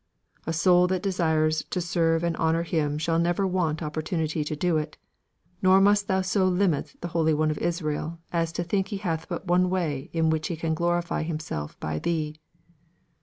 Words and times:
A 0.47 0.51
soul 0.51 0.87
that 0.87 1.03
desires 1.03 1.63
to 1.69 1.79
serve 1.79 2.23
and 2.23 2.35
honour 2.37 2.63
Him 2.63 2.97
shall 2.97 3.19
never 3.19 3.45
want 3.45 3.83
opportunity 3.83 4.43
to 4.43 4.55
do 4.55 4.77
it; 4.77 4.97
nor 5.61 5.79
must 5.79 6.07
thou 6.07 6.21
so 6.21 6.47
limit 6.47 6.95
the 7.01 7.09
Holy 7.09 7.35
One 7.35 7.51
of 7.51 7.59
Israel, 7.59 8.17
as 8.33 8.51
to 8.53 8.63
think 8.63 8.87
He 8.87 8.97
hath 8.97 9.29
but 9.29 9.45
one 9.45 9.69
way 9.69 10.09
in 10.11 10.31
which 10.31 10.47
He 10.47 10.55
can 10.55 10.73
glorify 10.73 11.21
Himself 11.21 11.79
by 11.79 11.99
thee. 11.99 12.39